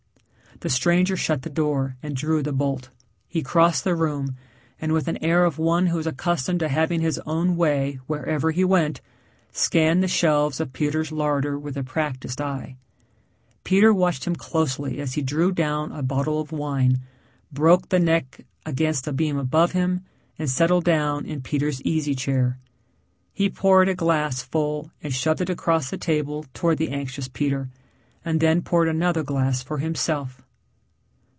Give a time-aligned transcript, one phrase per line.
[0.59, 2.91] The stranger shut the door and drew the bolt.
[3.27, 4.37] He crossed the room
[4.79, 8.51] and, with an air of one who was accustomed to having his own way wherever
[8.51, 9.01] he went,
[9.51, 12.75] scanned the shelves of Peter's larder with a practiced eye.
[13.63, 16.99] Peter watched him closely as he drew down a bottle of wine,
[17.51, 20.05] broke the neck against a beam above him,
[20.37, 22.59] and settled down in Peter's easy chair.
[23.33, 27.69] He poured a glass full and shoved it across the table towards the anxious Peter,
[28.23, 30.43] and then poured another glass for himself.